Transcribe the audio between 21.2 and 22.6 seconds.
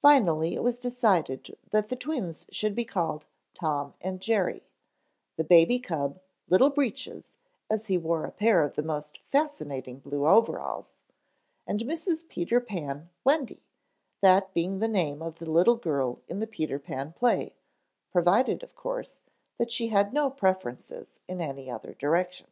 in any other direction.